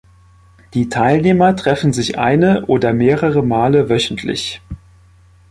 Die 0.73 0.89
Teilnehmer 0.89 1.55
treffen 1.55 1.93
sich 1.93 2.17
eine 2.17 2.65
oder 2.65 2.91
mehrere 2.91 3.43
Male 3.43 3.87
wöchentlich. 3.87 4.59